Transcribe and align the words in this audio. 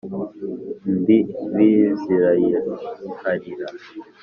imbibi 0.89 1.69
zirayiharira 1.99 2.59